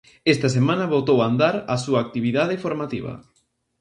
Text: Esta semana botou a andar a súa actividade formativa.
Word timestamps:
Esta 0.33 0.49
semana 0.57 0.91
botou 0.95 1.17
a 1.19 1.27
andar 1.31 1.55
a 1.73 1.75
súa 1.83 1.99
actividade 2.05 2.55
formativa. 2.63 3.13